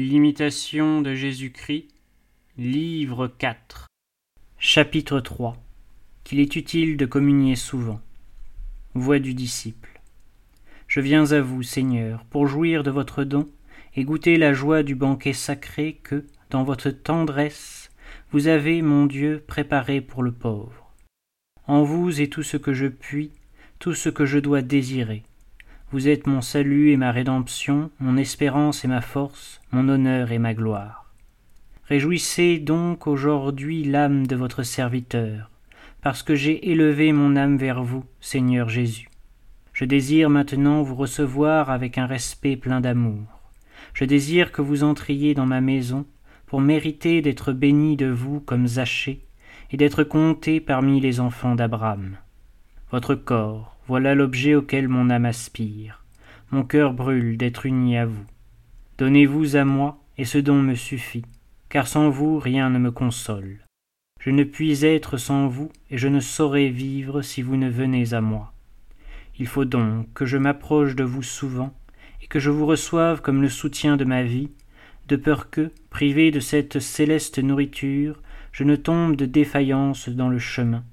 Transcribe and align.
L'imitation 0.00 1.02
de 1.02 1.12
Jésus-Christ, 1.12 1.88
livre 2.56 3.26
4 3.26 3.88
Chapitre 4.56 5.18
3 5.18 5.56
Qu'il 6.22 6.38
est 6.38 6.54
utile 6.54 6.96
de 6.96 7.04
communier 7.04 7.56
souvent. 7.56 8.00
Voix 8.94 9.18
du 9.18 9.34
disciple. 9.34 10.00
Je 10.86 11.00
viens 11.00 11.32
à 11.32 11.40
vous, 11.40 11.64
Seigneur, 11.64 12.24
pour 12.26 12.46
jouir 12.46 12.84
de 12.84 12.92
votre 12.92 13.24
don 13.24 13.48
et 13.96 14.04
goûter 14.04 14.36
la 14.36 14.52
joie 14.52 14.84
du 14.84 14.94
banquet 14.94 15.32
sacré 15.32 15.98
que, 16.00 16.24
dans 16.50 16.62
votre 16.62 16.90
tendresse, 16.90 17.90
vous 18.30 18.46
avez, 18.46 18.82
mon 18.82 19.04
Dieu, 19.04 19.42
préparé 19.48 20.00
pour 20.00 20.22
le 20.22 20.30
pauvre. 20.30 20.94
En 21.66 21.82
vous 21.82 22.20
est 22.20 22.32
tout 22.32 22.44
ce 22.44 22.56
que 22.56 22.72
je 22.72 22.86
puis, 22.86 23.32
tout 23.80 23.94
ce 23.94 24.10
que 24.10 24.26
je 24.26 24.38
dois 24.38 24.62
désirer. 24.62 25.24
Vous 25.90 26.06
êtes 26.06 26.26
mon 26.26 26.42
salut 26.42 26.90
et 26.90 26.98
ma 26.98 27.12
rédemption, 27.12 27.90
mon 27.98 28.18
espérance 28.18 28.84
et 28.84 28.88
ma 28.88 29.00
force, 29.00 29.62
mon 29.72 29.88
honneur 29.88 30.32
et 30.32 30.38
ma 30.38 30.52
gloire. 30.52 31.10
Réjouissez 31.84 32.58
donc 32.58 33.06
aujourd'hui 33.06 33.84
l'âme 33.84 34.26
de 34.26 34.36
votre 34.36 34.62
serviteur, 34.62 35.50
parce 36.02 36.22
que 36.22 36.34
j'ai 36.34 36.70
élevé 36.70 37.12
mon 37.12 37.36
âme 37.36 37.56
vers 37.56 37.82
vous, 37.82 38.04
Seigneur 38.20 38.68
Jésus. 38.68 39.08
Je 39.72 39.86
désire 39.86 40.28
maintenant 40.28 40.82
vous 40.82 40.94
recevoir 40.94 41.70
avec 41.70 41.96
un 41.96 42.04
respect 42.04 42.58
plein 42.58 42.82
d'amour. 42.82 43.40
Je 43.94 44.04
désire 44.04 44.52
que 44.52 44.60
vous 44.60 44.84
entriez 44.84 45.32
dans 45.32 45.46
ma 45.46 45.62
maison 45.62 46.04
pour 46.44 46.60
mériter 46.60 47.22
d'être 47.22 47.54
béni 47.54 47.96
de 47.96 48.10
vous 48.10 48.40
comme 48.40 48.66
Zachée 48.66 49.24
et 49.70 49.78
d'être 49.78 50.04
compté 50.04 50.60
parmi 50.60 51.00
les 51.00 51.18
enfants 51.18 51.54
d'Abraham. 51.54 52.18
Votre 52.90 53.14
corps, 53.14 53.76
voilà 53.86 54.14
l'objet 54.14 54.54
auquel 54.54 54.88
mon 54.88 55.10
âme 55.10 55.26
aspire. 55.26 56.04
Mon 56.50 56.64
cœur 56.64 56.94
brûle 56.94 57.36
d'être 57.36 57.66
uni 57.66 57.98
à 57.98 58.06
vous. 58.06 58.24
Donnez-vous 58.96 59.56
à 59.56 59.66
moi, 59.66 60.02
et 60.16 60.24
ce 60.24 60.38
don 60.38 60.62
me 60.62 60.74
suffit, 60.74 61.26
car 61.68 61.86
sans 61.86 62.08
vous 62.08 62.38
rien 62.38 62.70
ne 62.70 62.78
me 62.78 62.90
console. 62.90 63.58
Je 64.20 64.30
ne 64.30 64.42
puis 64.42 64.86
être 64.86 65.18
sans 65.18 65.48
vous, 65.48 65.70
et 65.90 65.98
je 65.98 66.08
ne 66.08 66.20
saurais 66.20 66.70
vivre 66.70 67.20
si 67.20 67.42
vous 67.42 67.56
ne 67.56 67.68
venez 67.68 68.14
à 68.14 68.22
moi. 68.22 68.54
Il 69.38 69.46
faut 69.46 69.66
donc 69.66 70.10
que 70.14 70.24
je 70.24 70.38
m'approche 70.38 70.96
de 70.96 71.04
vous 71.04 71.22
souvent, 71.22 71.74
et 72.22 72.26
que 72.26 72.40
je 72.40 72.48
vous 72.48 72.64
reçoive 72.64 73.20
comme 73.20 73.42
le 73.42 73.50
soutien 73.50 73.98
de 73.98 74.06
ma 74.06 74.22
vie, 74.22 74.50
de 75.08 75.16
peur 75.16 75.50
que, 75.50 75.72
privé 75.90 76.30
de 76.30 76.40
cette 76.40 76.80
céleste 76.80 77.38
nourriture, 77.38 78.22
je 78.50 78.64
ne 78.64 78.76
tombe 78.76 79.14
de 79.14 79.26
défaillance 79.26 80.08
dans 80.08 80.30
le 80.30 80.38
chemin. 80.38 80.84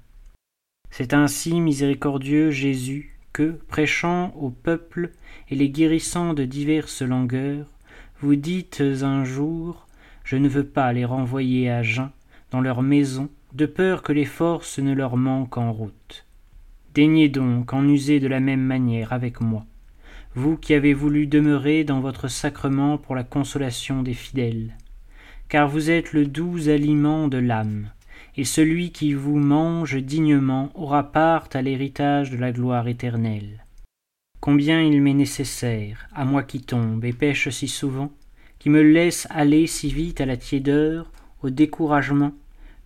C'est 0.90 1.14
ainsi, 1.14 1.60
miséricordieux 1.60 2.50
Jésus, 2.50 3.16
que, 3.32 3.58
prêchant 3.68 4.32
au 4.36 4.50
peuple 4.50 5.12
et 5.50 5.54
les 5.54 5.68
guérissant 5.68 6.32
de 6.32 6.44
diverses 6.44 7.02
langueurs, 7.02 7.66
vous 8.20 8.36
dites 8.36 8.82
un 9.02 9.24
jour 9.24 9.86
Je 10.24 10.36
ne 10.36 10.48
veux 10.48 10.66
pas 10.66 10.92
les 10.92 11.04
renvoyer 11.04 11.70
à 11.70 11.82
jeun 11.82 12.10
dans 12.50 12.60
leur 12.60 12.82
maison, 12.82 13.28
de 13.52 13.66
peur 13.66 14.02
que 14.02 14.12
les 14.12 14.24
forces 14.24 14.78
ne 14.78 14.94
leur 14.94 15.16
manquent 15.16 15.58
en 15.58 15.72
route. 15.72 16.26
Daignez 16.94 17.28
donc 17.28 17.72
en 17.72 17.86
user 17.86 18.20
de 18.20 18.26
la 18.26 18.40
même 18.40 18.62
manière 18.62 19.12
avec 19.12 19.40
moi, 19.40 19.66
vous 20.34 20.56
qui 20.56 20.72
avez 20.72 20.94
voulu 20.94 21.26
demeurer 21.26 21.84
dans 21.84 22.00
votre 22.00 22.28
sacrement 22.28 22.96
pour 22.96 23.14
la 23.14 23.24
consolation 23.24 24.02
des 24.02 24.14
fidèles, 24.14 24.76
car 25.48 25.68
vous 25.68 25.90
êtes 25.90 26.12
le 26.12 26.26
doux 26.26 26.68
aliment 26.68 27.28
de 27.28 27.38
l'âme, 27.38 27.90
et 28.36 28.44
celui 28.44 28.92
qui 28.92 29.14
vous 29.14 29.38
mange 29.38 29.96
dignement 29.96 30.70
aura 30.74 31.04
part 31.04 31.48
à 31.54 31.62
l'héritage 31.62 32.30
de 32.30 32.36
la 32.36 32.52
gloire 32.52 32.86
éternelle. 32.86 33.64
Combien 34.40 34.82
il 34.82 35.00
m'est 35.00 35.14
nécessaire, 35.14 36.06
à 36.14 36.24
moi 36.24 36.42
qui 36.42 36.60
tombe 36.60 37.04
et 37.04 37.12
pêche 37.12 37.48
si 37.48 37.66
souvent, 37.66 38.12
qui 38.58 38.68
me 38.68 38.82
laisse 38.82 39.26
aller 39.30 39.66
si 39.66 39.90
vite 39.90 40.20
à 40.20 40.26
la 40.26 40.36
tiédeur, 40.36 41.10
au 41.42 41.50
découragement, 41.50 42.32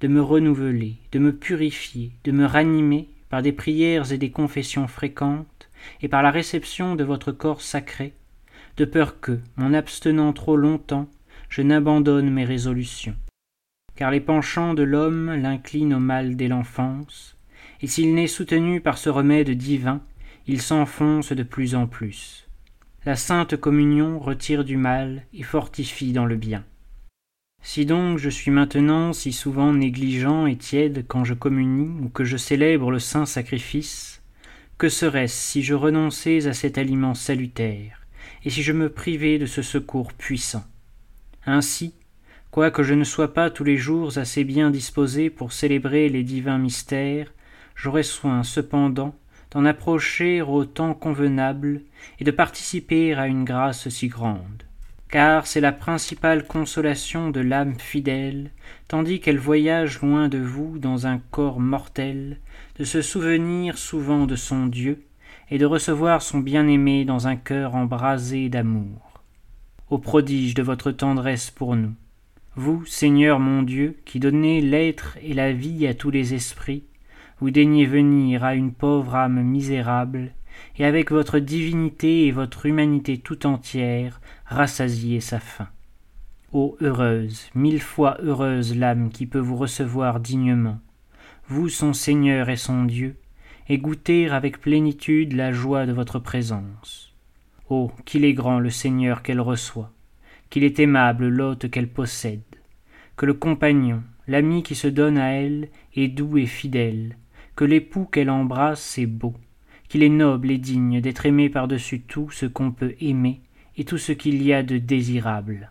de 0.01 0.09
me 0.09 0.23
renouveler, 0.23 0.95
de 1.13 1.19
me 1.19 1.35
purifier, 1.35 2.13
de 2.25 2.33
me 2.33 2.47
ranimer 2.47 3.09
par 3.29 3.43
des 3.43 3.53
prières 3.53 4.13
et 4.13 4.19
des 4.19 4.31
confessions 4.31 4.87
fréquentes, 4.87 5.69
et 6.01 6.09
par 6.09 6.23
la 6.23 6.31
réception 6.31 6.95
de 6.95 7.05
votre 7.05 7.33
corps 7.33 7.63
sacré, 7.63 8.15
de 8.77 8.85
peur 8.85 9.21
que, 9.21 9.41
m'en 9.57 9.73
abstenant 9.73 10.33
trop 10.33 10.57
longtemps, 10.57 11.09
je 11.49 11.63
n'abandonne 11.63 12.31
mes 12.31 12.45
résolutions 12.45 13.17
car 13.97 14.11
les 14.11 14.21
penchants 14.21 14.75
de 14.75 14.83
l'homme 14.83 15.35
l'inclinent 15.35 15.95
au 15.95 16.01
mal 16.01 16.37
dès 16.37 16.49
l'enfance, 16.49 17.37
et 17.83 17.87
s'il 17.87 18.15
n'est 18.15 18.27
soutenu 18.27 18.81
par 18.81 18.99
ce 18.99 19.09
remède 19.09 19.51
divin, 19.51 20.01
il 20.47 20.61
s'enfonce 20.61 21.33
de 21.33 21.43
plus 21.43 21.75
en 21.75 21.87
plus. 21.87 22.47
La 23.05 23.17
sainte 23.17 23.57
communion 23.57 24.19
retire 24.19 24.65
du 24.65 24.77
mal 24.77 25.23
et 25.33 25.43
fortifie 25.43 26.13
dans 26.13 26.27
le 26.27 26.37
bien. 26.37 26.65
Si 27.63 27.87
donc 27.87 28.19
je 28.19 28.31
suis 28.31 28.51
maintenant 28.51 29.13
si 29.13 29.33
souvent 29.33 29.73
négligent 29.73 30.47
et 30.47 30.57
tiède 30.57 31.05
quand 31.07 31.25
je 31.25 31.35
communie 31.35 32.01
ou 32.03 32.09
que 32.09 32.25
je 32.25 32.37
célèbre 32.37 32.91
le 32.91 32.99
saint 32.99 33.27
sacrifice, 33.27 34.23
que 34.79 34.89
serait-ce 34.89 35.35
si 35.35 35.63
je 35.63 35.75
renonçais 35.75 36.47
à 36.47 36.55
cet 36.55 36.79
aliment 36.79 37.15
salutaire, 37.15 38.01
et 38.45 38.51
si 38.51 38.63
je 38.63 38.73
me 38.73 38.91
privais 38.91 39.39
de 39.39 39.47
ce 39.47 39.61
secours 39.61 40.13
puissant? 40.15 40.65
Ainsi, 41.45 41.95
Quoique 42.51 42.83
je 42.83 42.95
ne 42.95 43.05
sois 43.05 43.33
pas 43.33 43.49
tous 43.49 43.63
les 43.63 43.77
jours 43.77 44.19
assez 44.19 44.43
bien 44.43 44.71
disposé 44.71 45.31
pour 45.31 45.53
célébrer 45.53 46.09
les 46.09 46.25
divins 46.25 46.59
mystères, 46.59 47.33
j'aurai 47.77 48.03
soin 48.03 48.43
cependant 48.43 49.15
d'en 49.53 49.65
approcher 49.65 50.43
au 50.43 50.65
temps 50.65 50.95
convenable 50.95 51.83
et 52.19 52.25
de 52.25 52.31
participer 52.33 53.15
à 53.15 53.29
une 53.29 53.45
grâce 53.45 53.89
si 53.89 54.09
grande. 54.09 54.65
Car 55.09 55.47
c'est 55.47 55.61
la 55.61 55.71
principale 55.71 56.45
consolation 56.45 57.31
de 57.31 57.41
l'âme 57.41 57.79
fidèle, 57.79 58.51
tandis 58.89 59.21
qu'elle 59.21 59.39
voyage 59.39 60.01
loin 60.03 60.29
de 60.29 60.39
vous 60.39 60.79
dans 60.79 61.07
un 61.07 61.19
corps 61.31 61.61
mortel, 61.61 62.39
de 62.81 62.85
se 62.85 63.01
souvenir 63.01 63.79
souvent 63.79 64.27
de 64.27 64.35
son 64.37 64.67
Dieu, 64.67 65.05
et 65.53 65.59
de 65.59 65.67
recevoir 65.67 66.21
son 66.23 66.39
bien-aimé 66.39 67.05
dans 67.05 67.29
un 67.29 67.37
cœur 67.37 67.77
embrasé 67.77 68.49
d'amour. 68.49 69.23
Au 69.89 69.99
prodige 69.99 70.55
de 70.55 70.63
votre 70.63 70.91
tendresse 70.93 71.51
pour 71.51 71.75
nous, 71.75 71.95
vous, 72.57 72.85
Seigneur 72.85 73.39
mon 73.39 73.63
Dieu, 73.63 73.97
qui 74.05 74.19
donnez 74.19 74.61
l'être 74.61 75.17
et 75.23 75.35
la 75.35 75.53
vie 75.53 75.87
à 75.87 75.95
tous 75.95 76.11
les 76.11 76.35
esprits, 76.35 76.85
vous 77.41 77.51
daignez 77.51 77.87
venir 77.87 78.45
à 78.45 78.55
une 78.55 78.73
pauvre 78.73 79.15
âme 79.15 79.43
misérable, 79.43 80.33
et 80.77 80.85
avec 80.85 81.11
votre 81.11 81.39
divinité 81.39 82.27
et 82.27 82.33
votre 82.33 82.67
humanité 82.67 83.19
tout 83.19 83.47
entière, 83.47 84.21
rassasier 84.47 85.21
sa 85.21 85.39
faim. 85.39 85.69
Ô 86.53 86.77
heureuse, 86.81 87.49
mille 87.55 87.81
fois 87.81 88.19
heureuse 88.21 88.77
l'âme 88.77 89.11
qui 89.11 89.27
peut 89.27 89.39
vous 89.39 89.57
recevoir 89.57 90.19
dignement, 90.19 90.81
vous 91.49 91.69
son 91.69 91.93
Seigneur 91.93 92.49
et 92.49 92.57
son 92.57 92.85
Dieu, 92.85 93.17
et 93.69 93.79
goûter 93.79 94.29
avec 94.29 94.61
plénitude 94.61 95.33
la 95.33 95.53
joie 95.53 95.87
de 95.87 95.93
votre 95.93 96.19
présence. 96.19 97.15
Oh, 97.69 97.93
qu'il 98.05 98.25
est 98.25 98.35
grand 98.35 98.59
le 98.59 98.71
Seigneur 98.71 99.23
qu'elle 99.23 99.41
reçoit, 99.41 99.93
qu'il 100.51 100.65
est 100.65 100.81
aimable 100.81 101.29
l'hôte 101.29 101.71
qu'elle 101.71 101.89
possède, 101.89 102.43
que 103.17 103.25
le 103.25 103.35
compagnon, 103.35 104.03
l'ami 104.27 104.63
qui 104.63 104.75
se 104.75 104.89
donne 104.89 105.17
à 105.17 105.33
elle 105.33 105.69
est 105.95 106.09
doux 106.09 106.39
et 106.39 106.47
fidèle, 106.47 107.17
que 107.57 107.65
l'époux 107.65 108.05
qu'elle 108.05 108.31
embrasse 108.31 108.99
est 108.99 109.07
beau, 109.07 109.35
qu'il 109.89 110.03
est 110.03 110.09
noble 110.09 110.51
et 110.51 110.59
digne 110.59 111.01
d'être 111.01 111.27
aimé 111.27 111.49
par-dessus 111.49 112.01
tout 112.01 112.31
ce 112.31 112.47
qu'on 112.47 112.73
peut 112.73 112.95
aimer 113.01 113.41
et 113.77 113.85
tout 113.85 113.99
ce 113.99 114.13
qu'il 114.13 114.43
y 114.43 114.53
a 114.53 114.63
de 114.63 114.79
désirable. 114.79 115.71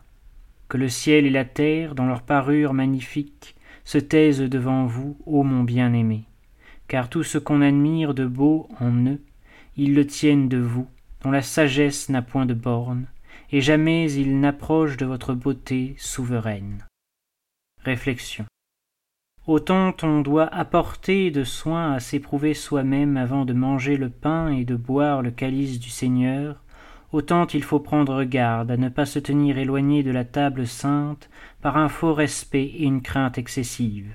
Que 0.68 0.78
le 0.78 0.90
ciel 0.90 1.26
et 1.26 1.30
la 1.30 1.46
terre, 1.46 1.96
dans 1.96 2.06
leur 2.06 2.22
parure 2.22 2.74
magnifique, 2.74 3.56
se 3.86 3.98
taisent 3.98 4.42
devant 4.42 4.86
vous, 4.86 5.18
ô 5.26 5.44
mon 5.44 5.64
bien-aimé, 5.64 6.26
car 6.88 7.10
tout 7.10 7.24
ce 7.24 7.38
qu'on 7.38 7.62
admire 7.62 8.14
de 8.14 8.26
beau 8.26 8.68
en 8.80 8.94
eux, 9.08 9.22
ils 9.78 9.96
le 9.96 10.06
tiennent 10.06 10.50
de 10.50 10.58
vous, 10.58 10.88
dont 11.24 11.32
la 11.32 11.42
sagesse 11.42 12.10
n'a 12.10 12.22
point 12.22 12.46
de 12.46 12.54
bornes, 12.54 13.08
et 13.52 13.62
jamais 13.62 14.12
il 14.12 14.40
n'approche 14.40 14.98
de 14.98 15.06
votre 15.06 15.34
beauté 15.34 15.96
souveraine. 15.98 16.86
Réflexion. 17.84 18.46
Autant 19.48 19.96
on 20.04 20.22
doit 20.22 20.54
apporter 20.54 21.32
de 21.32 21.44
soin 21.44 21.94
à 21.94 22.00
s'éprouver 22.00 22.54
soi-même 22.54 23.18
avant 23.18 23.46
de 23.46 23.54
manger 23.54 23.98
le 23.98 24.10
pain 24.10 24.50
et 24.50 24.66
de 24.66 24.76
boire 24.76 25.22
le 25.22 25.32
calice 25.32 25.80
du 25.80 25.90
Seigneur, 25.90 26.62
autant 27.12 27.48
il 27.48 27.64
faut 27.64 27.80
prendre 27.80 28.24
garde 28.24 28.70
à 28.70 28.78
ne 28.78 28.90
pas 28.90 29.08
se 29.08 29.18
tenir 29.18 29.58
éloigné 29.58 30.04
de 30.04 30.12
la 30.12 30.26
table 30.26 30.68
sainte 30.68 31.30
par 31.62 31.78
un 31.78 31.90
faux 31.90 32.14
respect 32.14 32.66
et 32.66 32.84
une 32.84 33.02
crainte 33.02 33.40
excessive. 33.40 34.14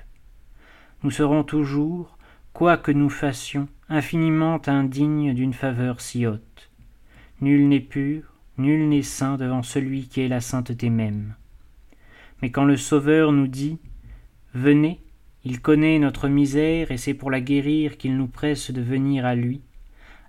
Nous 1.03 1.11
serons 1.11 1.43
toujours, 1.43 2.17
quoi 2.53 2.77
que 2.77 2.91
nous 2.91 3.09
fassions, 3.09 3.67
infiniment 3.89 4.61
indignes 4.67 5.33
d'une 5.33 5.53
faveur 5.53 5.99
si 5.99 6.25
haute. 6.25 6.71
Nul 7.41 7.67
n'est 7.67 7.81
pur, 7.81 8.34
Nul 8.57 8.87
n'est 8.89 9.01
saint 9.01 9.37
devant 9.37 9.63
celui 9.63 10.07
qui 10.07 10.21
est 10.21 10.27
la 10.27 10.41
sainteté 10.41 10.89
même. 10.89 11.35
Mais 12.41 12.51
quand 12.51 12.65
le 12.65 12.77
Sauveur 12.77 13.31
nous 13.31 13.47
dit 13.47 13.79
Venez, 14.53 15.01
il 15.43 15.61
connaît 15.61 15.99
notre 15.99 16.27
misère 16.27 16.91
et 16.91 16.97
c'est 16.97 17.13
pour 17.13 17.31
la 17.31 17.41
guérir 17.41 17.97
qu'il 17.97 18.17
nous 18.17 18.27
presse 18.27 18.71
de 18.71 18.81
venir 18.81 19.25
à 19.25 19.35
lui, 19.35 19.61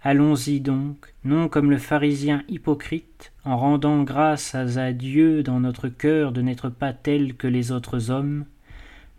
Allons-y 0.09 0.61
donc, 0.61 1.15
non 1.25 1.49
comme 1.49 1.69
le 1.69 1.79
pharisien 1.79 2.45
hypocrite, 2.49 3.33
en 3.45 3.57
rendant 3.57 4.05
grâce 4.05 4.55
à 4.55 4.93
Dieu 4.93 5.43
dans 5.43 5.59
notre 5.59 5.89
cœur 5.89 6.31
de 6.31 6.43
n'être 6.43 6.69
pas 6.69 6.93
tel 6.93 7.35
que 7.35 7.49
les 7.49 7.73
autres 7.73 8.13
hommes. 8.13 8.45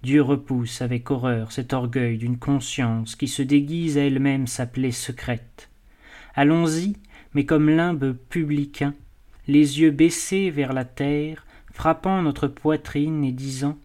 Dieu 0.03 0.21
repousse 0.21 0.81
avec 0.81 1.11
horreur 1.11 1.51
cet 1.51 1.73
orgueil 1.73 2.17
d'une 2.17 2.37
conscience 2.37 3.17
qui 3.17 3.27
se 3.27 3.41
déguise 3.41 3.97
à 3.97 4.05
elle-même 4.05 4.47
sa 4.47 4.65
plaie 4.65 4.91
secrète. 4.91 5.69
Allons-y, 6.35 6.95
mais 7.37 7.45
comme 7.45 7.69
limbe 7.69 8.17
publicain, 8.29 8.95
les 9.47 9.79
yeux 9.79 9.91
baissés 9.91 10.49
vers 10.49 10.73
la 10.73 10.85
terre, 10.85 11.45
frappant 11.71 12.23
notre 12.23 12.47
poitrine 12.47 13.23
et 13.23 13.31
disant 13.31 13.77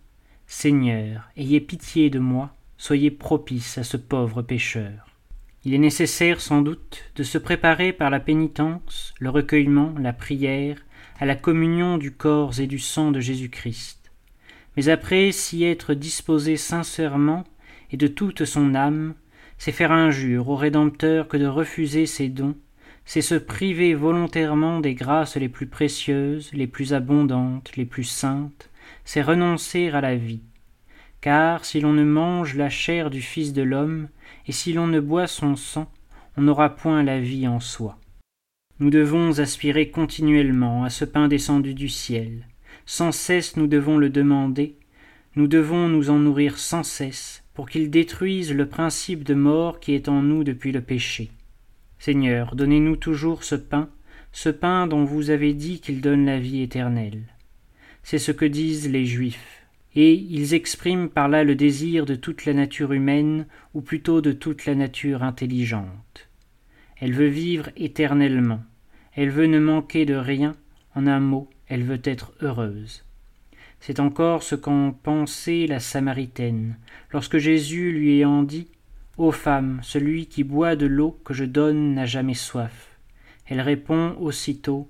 Seigneur, 0.47 1.29
ayez 1.37 1.61
pitié 1.61 2.09
de 2.09 2.19
moi, 2.19 2.55
soyez 2.79 3.11
propice 3.11 3.77
à 3.77 3.85
ce 3.85 3.99
pauvre 3.99 4.41
pécheur. 4.41 5.07
Il 5.67 5.75
est 5.75 5.79
nécessaire 5.79 6.41
sans 6.41 6.63
doute 6.63 7.05
de 7.15 7.23
se 7.23 7.37
préparer 7.37 7.93
par 7.93 8.09
la 8.09 8.21
pénitence, 8.21 9.13
le 9.21 9.29
recueillement, 9.29 9.93
la 9.99 10.15
prière, 10.15 10.79
à 11.21 11.27
la 11.27 11.37
communion 11.37 11.99
du 11.99 12.11
corps 12.11 12.59
et 12.59 12.67
du 12.67 12.79
sang 12.79 13.11
de 13.11 13.21
Jésus-Christ. 13.21 14.11
Mais 14.79 14.89
après 14.89 15.31
s'y 15.31 15.65
être 15.65 15.93
disposé 15.93 16.57
sincèrement 16.57 17.45
et 17.91 17.99
de 17.99 18.07
toute 18.07 18.47
son 18.47 18.75
âme, 18.75 19.13
c'est 19.59 19.73
faire 19.73 19.93
injure 19.93 20.49
au 20.49 20.57
Rédempteur 20.57 21.29
que 21.29 21.37
de 21.37 21.47
refuser 21.47 22.07
ses 22.07 22.31
dons, 22.31 22.57
c'est 23.05 23.23
se 23.23 23.35
priver 23.35 23.95
volontairement 23.95 24.81
des 24.81 24.95
grâces 24.95 25.37
les 25.37 25.49
plus 25.49 25.67
précieuses, 25.67 26.51
les 26.53 26.67
plus 26.67 26.95
abondantes, 26.95 27.77
les 27.77 27.85
plus 27.85 28.05
saintes, 28.05 28.71
c'est 29.05 29.23
renoncer 29.23 29.89
à 29.91 30.01
la 30.01 30.17
vie. 30.17 30.43
Car 31.21 31.65
si 31.65 31.81
l'on 31.81 31.93
ne 31.93 32.05
mange 32.05 32.57
la 32.57 32.69
chair 32.69 33.11
du 33.11 33.21
Fils 33.21 33.53
de 33.53 33.63
l'homme, 33.63 34.09
et 34.47 34.53
si 34.53 34.73
l'on 34.73 34.87
ne 34.87 35.01
boit 35.01 35.27
son 35.27 35.57
sang, 35.57 35.91
on 36.37 36.43
n'aura 36.43 36.71
point 36.71 37.03
la 37.03 37.21
vie 37.21 37.47
en 37.47 37.61
soi. 37.61 37.99
Nous 38.81 38.91
devons 38.91 39.39
aspirer 39.39 39.91
continuellement 39.91 40.83
à 40.83 40.91
ce 40.91 41.05
pain 41.05 41.29
descendu 41.29 41.75
du 41.75 41.89
ciel. 41.89 42.47
Sans 42.87 43.13
cesse 43.13 43.57
nous 43.57 43.67
devons 43.67 43.99
le 43.99 44.11
demander, 44.11 44.77
nous 45.37 45.47
devons 45.47 45.89
nous 45.89 46.11
en 46.11 46.19
nourrir 46.19 46.59
sans 46.59 46.83
cesse, 46.83 47.45
pour 47.55 47.69
qu'il 47.69 47.91
détruise 47.91 48.53
le 48.53 48.69
principe 48.69 49.23
de 49.23 49.35
mort 49.35 49.79
qui 49.79 49.95
est 49.95 50.09
en 50.09 50.23
nous 50.23 50.43
depuis 50.43 50.73
le 50.73 50.81
péché. 50.81 51.31
Seigneur, 52.05 52.57
donnez-nous 52.57 52.97
toujours 52.97 53.45
ce 53.45 53.55
pain, 53.55 53.89
ce 54.33 54.49
pain 54.49 54.89
dont 54.89 55.05
vous 55.05 55.31
avez 55.31 55.55
dit 55.55 55.79
qu'il 55.79 56.01
donne 56.01 56.27
la 56.27 56.41
vie 56.41 56.61
éternelle. 56.61 57.23
C'est 58.03 58.19
ce 58.19 58.33
que 58.33 58.45
disent 58.45 58.91
les 58.91 59.07
Juifs 59.07 59.63
et 59.95 60.13
ils 60.13 60.53
expriment 60.53 61.09
par 61.09 61.29
là 61.29 61.45
le 61.45 61.55
désir 61.55 62.05
de 62.05 62.17
toute 62.17 62.45
la 62.45 62.55
nature 62.55 62.93
humaine, 62.93 63.47
ou 63.73 63.83
plutôt 63.83 64.21
de 64.21 64.33
toute 64.33 64.67
la 64.67 64.75
nature 64.75 65.23
intelligente. 65.23 66.29
Elle 66.99 67.13
veut 67.13 67.29
vivre 67.29 67.71
éternellement, 67.77 68.65
elle 69.15 69.31
veut 69.31 69.47
ne 69.47 69.61
manquer 69.61 70.05
de 70.05 70.15
rien, 70.15 70.57
en 70.97 71.07
un 71.07 71.21
mot, 71.21 71.49
elle 71.69 71.85
veut 71.85 72.03
être 72.03 72.33
heureuse. 72.43 73.05
C'est 73.79 74.01
encore 74.01 74.43
ce 74.43 74.57
qu'en 74.57 74.91
pensait 74.91 75.69
la 75.69 75.79
Samaritaine, 75.79 76.79
lorsque 77.13 77.39
Jésus 77.39 77.93
lui 77.93 78.17
ayant 78.17 78.43
dit 78.43 78.67
Ô 79.19 79.31
femme, 79.31 79.81
celui 79.82 80.25
qui 80.25 80.43
boit 80.43 80.75
de 80.75 80.87
l'eau 80.87 81.20
que 81.25 81.35
je 81.35 81.44
donne 81.44 81.94
n'a 81.94 82.06
jamais 82.06 82.35
soif. 82.35 82.97
Elle 83.47 83.61
répond 83.61 84.17
aussitôt 84.19 84.88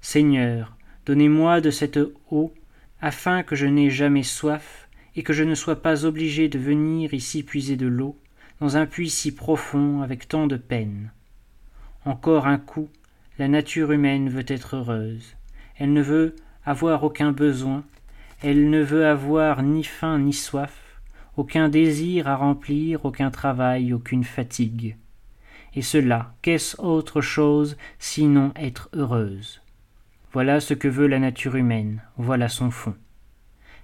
Seigneur, 0.00 0.76
donnez-moi 1.04 1.60
de 1.60 1.70
cette 1.70 1.98
eau 2.30 2.54
afin 3.00 3.42
que 3.42 3.56
je 3.56 3.66
n'aie 3.66 3.90
jamais 3.90 4.22
soif, 4.22 4.88
et 5.16 5.24
que 5.24 5.32
je 5.32 5.42
ne 5.42 5.56
sois 5.56 5.82
pas 5.82 6.04
obligé 6.04 6.48
de 6.48 6.58
venir 6.58 7.12
ici 7.12 7.42
puiser 7.42 7.76
de 7.76 7.88
l'eau, 7.88 8.16
dans 8.60 8.76
un 8.76 8.86
puits 8.86 9.10
si 9.10 9.34
profond, 9.34 10.00
avec 10.02 10.28
tant 10.28 10.46
de 10.46 10.56
peine. 10.56 11.10
Encore 12.04 12.46
un 12.46 12.58
coup, 12.58 12.88
la 13.38 13.48
nature 13.48 13.90
humaine 13.90 14.28
veut 14.28 14.44
être 14.46 14.76
heureuse. 14.76 15.34
Elle 15.76 15.92
ne 15.92 16.02
veut 16.02 16.36
avoir 16.64 17.02
aucun 17.02 17.32
besoin, 17.32 17.84
elle 18.42 18.70
ne 18.70 18.80
veut 18.82 19.06
avoir 19.06 19.62
ni 19.64 19.82
faim 19.82 20.20
ni 20.20 20.32
soif, 20.32 20.85
aucun 21.36 21.68
désir 21.68 22.28
à 22.28 22.36
remplir, 22.36 23.04
aucun 23.04 23.30
travail, 23.30 23.92
aucune 23.92 24.24
fatigue. 24.24 24.96
Et 25.74 25.82
cela, 25.82 26.34
qu'est-ce 26.40 26.80
autre 26.80 27.20
chose 27.20 27.76
sinon 27.98 28.52
être 28.56 28.88
heureuse? 28.94 29.62
Voilà 30.32 30.60
ce 30.60 30.74
que 30.74 30.88
veut 30.88 31.06
la 31.06 31.18
nature 31.18 31.56
humaine, 31.56 32.02
voilà 32.16 32.48
son 32.48 32.70
fond. 32.70 32.94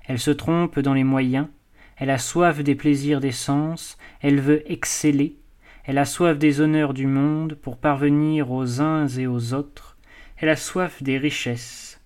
Elle 0.07 0.19
se 0.19 0.31
trompe 0.31 0.79
dans 0.79 0.95
les 0.95 1.05
moyens, 1.05 1.49
elle 1.97 2.11
a 2.11 2.19
soif 2.19 2.63
des 2.63 2.75
plaisirs 2.75 3.21
des 3.21 3.33
sens, 3.33 3.99
elle 4.21 4.41
veut 4.41 4.71
exceller, 4.71 5.37
elle 5.85 5.99
a 5.99 6.05
soif 6.05 6.39
des 6.39 6.61
honneurs 6.61 6.95
du 6.95 7.07
monde 7.07 7.55
pour 7.55 7.77
parvenir 7.77 8.51
aux 8.51 8.81
uns 8.81 9.07
et 9.07 9.27
aux 9.27 9.53
autres, 9.53 9.99
elle 10.39 10.49
a 10.49 10.57
soif 10.57 11.03
des 11.03 11.19
richesses. 11.19 12.01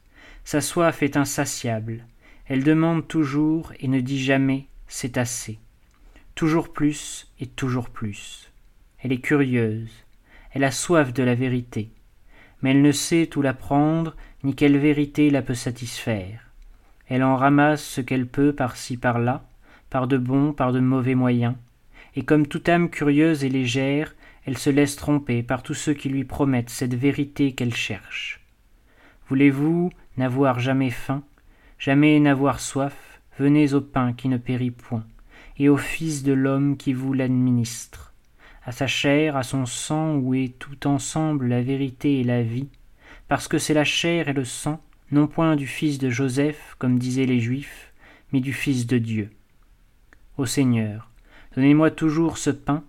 Sa 0.45 0.61
soif 0.61 1.03
est 1.03 1.17
insatiable, 1.17 2.05
elle 2.47 2.65
demande 2.65 3.07
toujours 3.07 3.73
et 3.81 3.89
ne 3.89 4.01
dit 4.01 4.23
jamais 4.23 4.67
c'est 4.89 5.19
assez. 5.19 5.59
Toujours 6.35 6.73
plus 6.73 7.33
et 7.41 7.47
toujours 7.47 7.91
plus. 7.91 8.51
Elle 8.99 9.13
est 9.13 9.21
curieuse, 9.21 10.05
elle 10.53 10.65
a 10.65 10.71
soif 10.71 11.13
de 11.13 11.23
la 11.23 11.35
vérité, 11.35 11.91
mais 12.63 12.71
elle 12.71 12.83
ne 12.83 12.93
sait 12.93 13.37
où 13.37 13.43
la 13.43 13.55
prendre 13.55 14.17
ni 14.43 14.55
quelle 14.55 14.79
vérité 14.79 15.31
la 15.31 15.43
peut 15.43 15.55
satisfaire. 15.55 16.41
Elle 17.09 17.23
en 17.23 17.37
ramasse 17.37 17.85
ce 17.85 18.01
qu'elle 18.01 18.27
peut 18.27 18.53
par-ci 18.53 18.97
par-là, 18.97 19.45
par 19.91 20.09
de 20.09 20.19
bons, 20.19 20.53
par 20.53 20.73
de 20.73 20.81
mauvais 20.81 21.15
moyens, 21.15 21.55
et 22.17 22.25
comme 22.25 22.47
toute 22.47 22.69
âme 22.69 22.91
curieuse 22.91 23.45
et 23.45 23.49
légère, 23.49 24.15
elle 24.47 24.59
se 24.59 24.71
laisse 24.71 24.97
tromper 24.97 25.43
par 25.43 25.63
tous 25.63 25.75
ceux 25.75 25.95
qui 25.95 26.09
lui 26.09 26.25
promettent 26.25 26.71
cette 26.71 26.95
vérité 26.95 27.53
qu'elle 27.53 27.75
cherche. 27.75 28.41
Voulez-vous 29.29 29.91
n'avoir 30.17 30.61
jamais 30.61 30.91
faim, 30.91 31.23
jamais 31.79 32.19
n'avoir 32.21 32.61
soif, 32.61 33.16
venez 33.39 33.75
au 33.75 33.81
pain 33.81 34.13
qui 34.13 34.29
ne 34.29 34.37
périt 34.37 34.71
point, 34.71 35.05
et 35.59 35.69
au 35.69 35.77
Fils 35.77 36.23
de 36.23 36.33
l'homme 36.33 36.77
qui 36.77 36.93
vous 36.93 37.13
l'administre, 37.13 38.15
à 38.65 38.73
sa 38.73 38.87
chair, 38.87 39.37
à 39.37 39.43
son 39.43 39.67
sang 39.67 40.17
où 40.17 40.35
est 40.35 40.59
tout 40.59 40.87
ensemble 40.87 41.47
la 41.47 41.63
vérité 41.63 42.21
et 42.21 42.25
la 42.25 42.43
vie, 42.43 42.69
parce 43.29 43.49
que 43.49 43.59
c'est 43.59 43.75
la 43.75 43.85
chair 43.85 44.29
et 44.29 44.33
le 44.33 44.45
sang, 44.45 44.81
non 45.13 45.27
point 45.27 45.57
du 45.57 45.67
fils 45.67 45.99
de 45.99 46.11
Joseph, 46.11 46.75
comme 46.79 46.99
disaient 46.99 47.27
les 47.27 47.41
Juifs, 47.41 47.93
mais 48.33 48.41
du 48.41 48.53
Fils 48.53 48.87
de 48.87 48.99
Dieu. 48.99 49.31
Ô 50.37 50.47
Seigneur, 50.47 51.11
donnez-moi 51.55 51.91
toujours 51.91 52.39
ce 52.39 52.51
pain, 52.51 52.83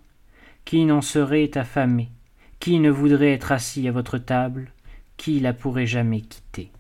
qui 0.66 0.84
n'en 0.86 1.02
serait 1.02 1.58
affamé, 1.58 2.10
qui 2.60 2.80
ne 2.80 2.90
voudrait 2.90 3.34
être 3.34 3.52
assis 3.52 3.88
à 3.88 3.92
votre 3.92 4.18
table, 4.18 4.72
qui 5.16 5.40
la 5.40 5.54
pourrait 5.54 5.86
jamais 5.86 6.22
quitter. 6.22 6.72